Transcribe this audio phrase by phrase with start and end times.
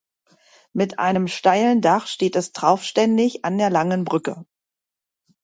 [0.73, 4.47] Mit einem steilen Dach steht es traufständig an der Langen Brücke.